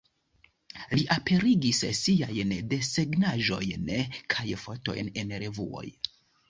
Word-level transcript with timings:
Li 0.95 1.03
aperigis 1.15 1.83
siajn 1.99 2.55
desegnaĵojn 2.73 3.95
kaj 4.35 4.49
fotojn 4.67 5.17
en 5.25 5.41
revuoj. 5.47 5.89